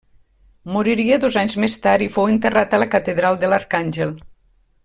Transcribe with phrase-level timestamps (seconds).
[0.75, 4.21] Moriria dos anys més tard i fou enterrat a la Catedral de l'Arcàngel.